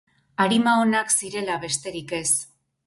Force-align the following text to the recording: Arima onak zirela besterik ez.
Arima 0.45 0.73
onak 0.85 1.13
zirela 1.19 1.59
besterik 1.67 2.19
ez. 2.25 2.29